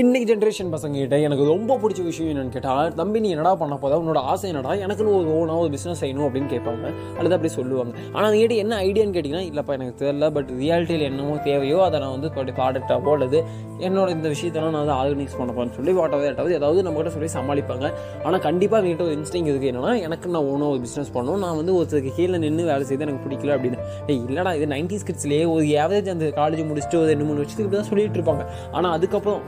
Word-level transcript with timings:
இன்னைக்கு 0.00 0.26
ஜென்ரேஷன் 0.30 0.72
பசங்ககிட்ட 0.72 1.16
எனக்கு 1.26 1.44
ரொம்ப 1.50 1.76
பிடிச்ச 1.82 2.00
விஷயம் 2.08 2.30
என்னன்னு 2.30 2.54
கேட்டால் 2.54 2.88
தம்பி 2.98 3.18
நீ 3.24 3.28
என்னடா 3.34 3.52
பண்ண 3.60 3.74
போதா 3.82 3.98
உன்னோட 4.00 4.20
ஆசை 4.30 4.46
என்னடா? 4.52 4.72
எனக்குன்னு 4.84 5.14
ஒரு 5.18 5.28
ஓனாக 5.36 5.62
ஒரு 5.62 5.70
பிஸ்னஸ் 5.74 6.00
செய்யணும் 6.02 6.26
அப்படின்னு 6.26 6.48
கேட்பாங்க. 6.54 6.86
அல்லது 7.18 7.34
அப்படி 7.36 7.50
சொல்லுவாங்க. 7.54 7.92
ஆனால் 8.14 8.26
அது 8.30 8.36
கேட்டு 8.40 8.56
என்ன 8.62 8.80
ஐடியான்னு 8.88 9.14
கேட்டிங்கன்னா 9.16 9.46
இல்லைப்பா 9.50 9.74
எனக்கு 9.78 9.94
தெரியல 10.02 10.28
பட் 10.36 10.50
ரியாலிட்டியில் 10.62 11.04
என்னமோ 11.10 11.36
தேவையோ 11.46 11.78
அதை 11.86 12.00
நான் 12.02 12.12
வந்து 12.16 12.30
ப்ராடக்டாகவோ 12.58 13.14
அல்லது 13.18 13.40
என்னோட 13.86 14.08
இந்த 14.16 14.26
விஷயத்தெல்லாம் 14.34 14.74
நான் 14.76 14.84
வந்து 14.84 14.96
ஆர்கனைஸ் 14.98 15.38
பண்ண 15.38 15.66
சொல்லி 15.78 15.94
வாட்டவே 16.00 16.28
ஏட்டாவது 16.32 16.54
ஏதாவது 16.58 16.84
நம்மகிட்ட 16.88 17.14
சொல்லி 17.16 17.30
சமாளிப்பாங்க. 17.38 17.86
ஆனால் 18.26 18.44
கண்டிப்பாக 18.48 18.78
அவங்ககிட்ட 18.80 19.06
ஒரு 19.08 19.16
இன்ஸ்டிங் 19.20 19.48
இருக்குது 19.52 19.70
என்னன்னா 19.72 19.94
எனக்கு 20.08 20.34
நான் 20.36 20.50
ஓனாக 20.52 20.70
ஒரு 20.74 20.82
பிஸ்னஸ் 20.84 21.14
பண்ணணும். 21.16 21.40
நான் 21.46 21.58
வந்து 21.60 21.74
ஒருத்தருக்கு 21.78 22.14
கீழே 22.18 22.42
நின்று 22.44 22.68
வேலை 22.72 22.86
செய்து 22.90 23.08
எனக்கு 23.08 23.24
பிடிக்கல 23.26 23.56
அப்படின்னு. 23.56 23.80
ஏய் 24.10 24.22
இல்லைடா 24.28 24.54
இது 24.60 24.70
நைன்டி 24.76 25.00
ஸ்கிட்ஸ்லேயே 25.04 25.48
ஒரு 25.56 25.66
ஏவரேஜ் 25.80 26.12
அந்த 26.16 26.28
காலேஜ் 26.42 26.62
முடிச்சுட்டு 26.70 27.00
ஒரு 27.02 27.10
ரெண்டு 27.14 27.28
மூணு 27.30 27.40
வருஷத்துக்கு 27.44 27.74
தான் 27.78 27.90
சொல்லிட்டு 27.92 28.20
இருப்பாங்க. 28.20 28.46
ஆனால் 28.76 28.92
அதுக்கப்புறம் 28.98 29.42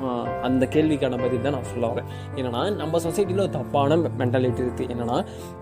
அந்த 0.46 0.64
கேள்விக்கான 0.74 1.18
பதில் 1.24 1.44
தான் 1.46 1.54
நான் 1.56 1.68
சொல்ல 1.72 1.84
வரேன். 1.92 2.08
என்னன்னா 2.38 2.62
நம்ம 2.80 2.98
சொசைட்டியில் 3.06 3.42
ஒரு 3.44 3.52
தப்பான 3.56 3.96
மென்டாலிட்டி 4.20 4.62
இருக்குது 4.64 4.88
என்னன்னா 4.94 5.16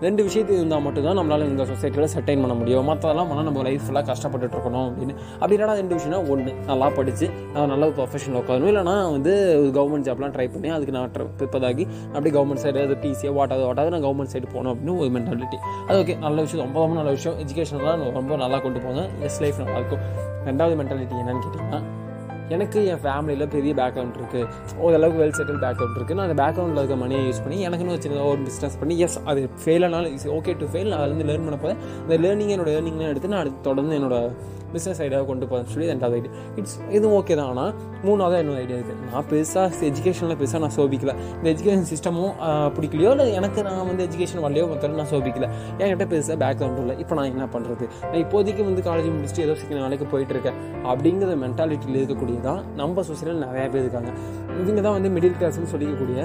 ரெண்டு 0.05 0.21
விஷயத்து 0.27 0.53
இருந்தால் 0.59 0.83
மட்டும்தான் 0.85 1.17
நம்மளால 1.19 1.47
இந்த 1.51 1.65
சொசைட்டியில் 1.71 2.11
செட்டைன் 2.15 2.41
பண்ண 2.43 2.55
முடியும். 2.61 2.87
மற்றதெல்லாம் 2.89 3.29
பண்ணால் 3.31 3.47
நம்ம 3.49 3.63
லைஃப் 3.69 3.83
ஃபுல்லாக 3.87 4.05
கஷ்டப்பட்டுட்டு 4.11 4.55
இருக்கணும் 4.57 4.87
அப்படின்னு. 4.89 5.15
அப்படி 5.39 5.55
இல்லைனா 5.57 5.75
ரெண்டு 5.81 5.95
விஷயம்னா 5.97 6.21
ஒன்று 6.33 6.53
நல்லா 6.71 6.89
படித்து 6.97 7.29
நான் 7.55 7.71
நல்ல 7.73 7.83
ஒரு 7.89 7.95
ப்ரொஃபஷனில் 7.99 8.39
உட்காரணும் 8.41 8.71
இல்லைனா 8.73 8.95
வந்து 9.15 9.33
கவர்மெண்ட் 9.79 10.07
ஜாப்லாம் 10.09 10.33
ட்ரை 10.37 10.47
பண்ணி 10.55 10.71
அதுக்கு 10.77 10.95
நான் 10.97 11.11
ப்ரிப்பேர் 11.41 11.67
ஆகி 11.71 11.85
அப்படி 12.13 12.31
கவர்மெண்ட் 12.37 12.63
சைடு 12.65 12.83
அது 12.87 12.97
டிசியாக 13.05 13.35
வாட்டாவது 13.39 13.65
வாட்டாவது 13.69 13.93
நான் 13.95 14.05
கவர்மெண்ட் 14.07 14.33
சைடு 14.35 14.47
போகணும் 14.55 14.73
அப்படின்னு 14.73 14.97
ஒரு 15.03 15.11
மென்டாலிட்டி 15.17 15.59
அது 15.87 15.97
ஓகே 16.03 16.17
நல்ல 16.25 16.37
விஷயம். 16.47 16.65
ரொம்ப 16.67 16.79
ரொம்ப 16.85 16.97
நல்ல 17.01 17.11
விஷயம். 17.17 17.37
எஜுகேஷன்லாம் 17.45 18.03
ரொம்ப 18.19 18.35
நல்லா 18.43 18.59
கொண்டு 18.65 18.81
போங்க. 18.85 19.03
எஸ் 19.29 19.39
லைஃப் 19.43 19.61
நல்லாயிருக்கும் 19.61 20.03
ரெண்டாவது 20.49 20.75
மென்டாலிட்டி 20.81 21.15
என்னன்னு 21.21 21.43
கேட்டிங்கன்னா 21.45 21.81
எனக்கு 22.49 22.79
என் 22.91 23.01
ஃபேமிலியில் 23.03 23.49
பெரிய 23.49 23.71
பேக்ரவுண்ட் 23.73 24.17
இருக்குது 24.19 24.43
ஓரளவுக்கு 24.79 25.21
வெல் 25.21 25.35
செட்டில் 25.37 25.61
பேக்ரவுண்ட் 25.61 25.97
இருக்குது 25.97 26.17
நான் 26.17 26.27
அந்த 26.29 26.37
பேக்ரவுண்டில் 26.41 26.81
இருக்க 26.81 26.95
மணியை 26.95 27.21
யூஸ் 27.25 27.41
பண்ணி 27.43 27.57
எனக்குன்னு 27.67 27.95
வச்சு 27.95 28.21
ஒரு 28.27 28.41
பிஸ்னஸ் 28.41 28.77
பண்ணி 28.79 28.95
எஸ் 28.99 29.17
அது 29.25 29.41
ஃபெயில் 29.63 29.85
ஆனாலும் 29.85 30.13
இஸ் 30.13 30.29
ஓகே 30.37 30.55
டு 30.59 30.67
ஃபெயில் 30.71 30.89
நான் 30.89 31.01
அதுலேருந்து 31.01 31.27
லேர்ன் 31.31 31.47
பண்ண 31.47 31.59
போதேன் 31.59 31.81
அந்த 32.01 32.17
லேர்னிங் 32.25 32.53
என்னோட 32.55 32.69
லேர்னிங்லாம் 32.69 33.11
எடுத்து 33.13 33.33
நான் 33.33 33.43
அடுத்து 33.43 33.61
தொடர்ந்து 33.61 33.97
என்னோட 33.97 34.17
பிஸ்னஸ் 34.73 35.01
ஐடியாவை 35.05 35.25
கொண்டு 35.31 35.45
போகிறேன்னு 35.49 35.73
சொல்லி 35.73 35.87
ரெண்டாவது 35.91 36.17
ஐடியா 36.19 36.33
இட்ஸ் 36.59 36.77
இதுவும் 36.97 37.15
ஓகே 37.19 37.35
தான். 37.39 37.49
ஆனால் 37.51 37.71
மூணாவது 38.07 38.39
இன்னொரு 38.43 38.59
ஐடியா 38.63 38.77
இருக்குது 38.79 39.09
நான் 39.13 39.27
பெருசாக 39.31 39.85
எஜுகேஷனில் 39.89 40.37
பெருசாக 40.41 40.61
நான் 40.65 40.75
சோபிக்கல. 40.79 41.13
இந்த 41.37 41.47
எஜுகேஷன் 41.53 41.87
சிஸ்டமும் 41.93 42.33
பிடிக்கலையோ 42.77 43.11
இல்லை 43.15 43.27
எனக்கு 43.39 43.59
நான் 43.69 43.85
வந்து 43.91 44.05
எஜுகேஷன் 44.07 44.43
வரலையோ 44.45 44.65
மொத்தம் 44.73 44.99
நான் 45.01 45.11
சோபிக்கல. 45.13 45.47
என்கிட்ட 45.81 46.07
பெருசாக 46.13 46.37
பேக்ரவுண்ட் 46.43 46.81
இல்லை. 46.83 46.97
இப்போ 47.03 47.15
நான் 47.19 47.31
என்ன 47.33 47.47
பண்ணுறது 47.55 47.87
நான் 48.09 48.21
இப்போதைக்கு 48.25 48.63
வந்து 48.69 48.83
காலேஜ் 48.89 49.09
முடிச்சுட்டு 49.15 49.45
ஏதோ 49.47 49.55
சிக்க 49.61 49.81
நாளைக்கு 49.85 50.07
போயிட்டு 50.15 50.35
இருக்கேன். 50.37 50.59
அப்படிங்கிற 50.91 51.37
மென்டாலிட்டியில் 51.45 51.99
இருக்கக்கூடியதான் 52.01 52.61
நம்ம 52.81 53.03
சொசைட்டியில் 53.09 53.43
நிறையா 53.47 53.67
பேர் 53.75 53.85
இருக்காங்க. 53.85 54.11
இவங்க 54.63 54.81
தான் 54.87 54.97
வந்து 54.97 55.11
மிடில் 55.17 55.37
கிளாஸ்னு 55.41 55.71
சொல்லிக்கக்கூடிய 55.75 56.23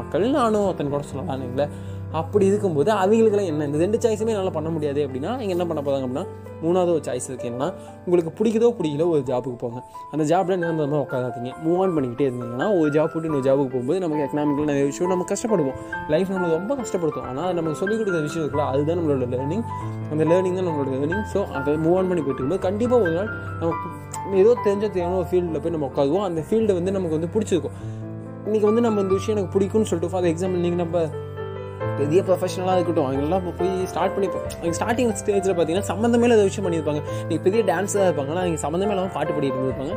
மக்கள். 0.00 0.26
நானும் 0.40 0.66
ஒருத்தன் 0.66 0.96
கூட 0.96 1.04
சொல்லலாம் 1.12 1.70
அப்படி 2.18 2.44
இருக்கும்போது 2.50 2.90
அவங்களுக்குலாம் 3.00 3.48
என்ன? 3.52 3.64
இந்த 3.68 3.78
ரெண்டு 3.82 3.98
சாய்ஸுமே 4.02 4.32
என்னால் 4.34 4.54
பண்ண 4.56 4.68
முடியாது 4.74 5.00
அப்படின்னா 5.06 5.30
நீங்கள் 5.40 5.54
என்ன 5.56 5.64
பண்ண 5.70 5.80
போதாங்க 5.86 6.06
அப்படின்னா 6.06 6.26
மூணாவது 6.62 6.90
ஒரு 6.94 7.02
சாய்ஸ் 7.08 7.26
இருக்குது 7.30 7.48
என்னன்னா 7.50 7.68
உங்களுக்கு 8.04 8.30
பிடிக்குதோ 8.38 8.68
பிடிக்கலோ 8.78 9.06
ஒரு 9.14 9.22
ஜாபுக்கு 9.30 9.58
போங்க. 9.62 9.80
அந்த 10.12 10.24
ஜாப்ல 10.30 10.56
நிரந்தரமாக 10.62 11.02
உட்காராதீங்க. 11.04 11.50
மூவ் 11.64 11.80
ஆன் 11.82 11.94
பண்ணிக்கிட்டே 11.96 12.26
இருந்தீங்கன்னா 12.28 12.68
ஒரு 12.78 12.88
ஜாப் 12.96 13.12
போட்டு 13.12 13.28
இன்னொரு 13.30 13.46
ஜாபுக்கு 13.48 13.72
போகும்போது 13.74 14.00
நமக்கு 14.04 14.24
எக்கனாமிக்கல் 14.26 14.70
நிறைய 14.72 14.86
விஷயம் 14.90 15.12
நம்ம 15.14 15.26
கஷ்டப்படுவோம். 15.32 15.78
லைஃப் 16.14 16.32
நம்ம 16.36 16.48
ரொம்ப 16.56 16.72
கஷ்டப்படுத்தும். 16.80 17.28
ஆனால் 17.32 17.52
நம்ம 17.58 17.68
நமக்கு 17.68 17.82
சொல்லிக் 17.82 18.00
கொடுக்குற 18.00 18.22
விஷயம் 18.26 18.44
இருக்குல்ல 18.44 18.66
அதுதான் 18.72 18.98
நம்மளோட 19.00 19.26
லேர்னிங் 19.34 19.64
அந்த 20.12 20.22
லேர்னிங் 20.30 20.56
தான் 20.58 20.68
நம்மளோட 20.68 20.90
லேர்னிங் 20.94 21.24
ஸோ 21.32 21.40
அதை 21.58 21.74
மூவ் 21.84 21.96
ஆன் 21.98 22.08
பண்ணி 22.10 22.22
போயிட்டு 22.24 22.42
இருக்கும்போது 22.42 22.66
கண்டிப்பாக 22.68 23.04
ஒரு 23.06 23.14
நாள் 23.18 23.30
நமக்கு 23.60 23.96
ஏதோ 24.40 24.50
தெரிஞ்ச 24.64 24.84
தெரியாமல் 24.94 25.18
ஒரு 25.20 25.28
ஃபீல்டில் 25.30 25.60
போய் 25.64 25.74
நம்ம 25.74 25.86
உட்காருவோம். 25.90 26.24
அந்த 26.28 26.40
ஃபீல்டை 26.48 26.74
வந்து 26.78 26.92
நமக்கு 26.96 27.16
வந்து 27.18 27.30
பிடிச்சிருக்கும். 27.34 27.67
இன்றைக்கி 28.48 28.66
வந்து 28.70 28.84
நம்ம 28.88 29.00
இந்த 29.06 29.14
விஷயம் 29.20 29.36
எனக்கு 29.38 29.54
பிடிக்கும்னு 29.56 29.90
சொல்லிட்டு 29.92 30.12
ஃபார் 30.12 30.30
எக்ஸாம்பிள் 30.34 30.66
நீங்கள் 30.66 30.84
நம்ம 30.84 30.98
பெரிய 31.98 32.20
ப்ரொஃபஷனலாக 32.26 32.76
இருக்கட்டும் 32.78 33.06
அவங்கெல்லாம் 33.06 33.40
இப்போ 33.42 33.52
போய் 33.58 33.70
ஸ்டார்ட் 33.90 34.12
பண்ணி 34.14 34.26
அவங்க 34.58 34.74
ஸ்டார்டிங் 34.78 35.10
ஸ்டேஜில் 35.20 35.52
பார்த்தீங்கன்னா 35.56 35.86
சம்மந்தமே 35.90 36.24
இல்லாத 36.26 36.42
விஷயம் 36.48 36.64
பண்ணியிருப்பாங்க. 36.66 37.00
நீங்கள் 37.28 37.44
பெரிய 37.46 37.60
டான்ஸாக 37.70 38.04
இருப்பாங்க 38.08 38.30
ஆனால் 38.32 38.42
அவங்க 38.44 38.60
சம்மந்தமே 38.64 38.92
இல்லாமல் 38.94 39.14
பாட்டு 39.16 39.32
பாடிட்டு 39.36 39.58
இருந்திருப்பாங்க. 39.58 39.94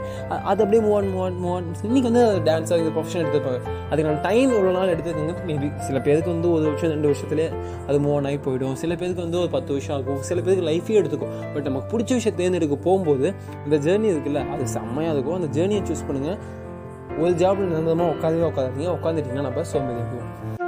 அது 0.51 0.59
அப்படியே 0.63 0.81
move 0.85 0.95
on 0.99 1.09
move 1.13 1.23
on 1.25 1.37
move 1.43 1.53
on 1.57 1.67
இன்னைக்கு 1.89 2.07
வந்து 2.09 2.23
டான்ஸாக 2.47 2.79
இந்த 2.83 2.91
ப்ரொஃபஷன் 2.95 3.21
எடுத்துருப்பாங்க. 3.23 3.59
அதுக்கான 3.91 4.21
டைம் 4.27 4.49
இவ்வளோ 4.55 4.71
நாள் 4.77 4.93
எடுத்துக்கோங்க 4.93 5.35
மேபி 5.49 5.69
சில 5.87 5.99
பேருக்கு 6.07 6.31
வந்து 6.35 6.49
ஒரு 6.55 6.63
வருஷம் 6.69 6.93
ரெண்டு 6.95 7.09
வருஷத்துலேயே 7.11 7.49
அது 7.89 7.99
மூவ் 8.05 8.15
ஆன் 8.19 8.29
ஆகி 8.31 8.39
போயிடும். 8.47 8.75
சில 8.83 8.95
பேருக்கு 9.01 9.23
வந்து 9.27 9.39
ஒரு 9.43 9.51
பத்து 9.57 9.71
வருஷம் 9.75 9.95
ஆகும். 9.97 10.21
சில 10.29 10.39
பேருக்கு 10.47 10.65
லைஃபே 10.71 10.97
எடுத்துக்கும். 11.01 11.35
பட் 11.53 11.67
நமக்கு 11.69 11.89
பிடிச்ச 11.93 12.11
விஷயம் 12.21 12.39
தேர்ந்தெடுக்க 12.41 12.77
போகும்போது 12.87 13.27
இந்த 13.65 13.79
ஜேர்னி 13.87 14.09
இருக்குல்ல 14.15 14.43
அது 14.55 14.65
செம்மையாக 14.77 15.15
இருக்கும். 15.17 15.37
அந்த 15.41 15.49
ஜேர்னியை 15.59 15.83
சூஸ் 15.91 16.07
பண்ணுங்கள் 16.09 16.39
ஒரு 17.19 17.33
ஜாப்ல 17.33 17.67
நிரந்தரமாக 17.67 18.13
உட்காந்தே 18.13 18.47
உட்காந்துட்டீங்க 18.47 18.91
உட்காந்துட்டிங்கன்னா 18.93 19.47
நம்ம 19.47 19.63
சோம்பேறி 19.65 20.60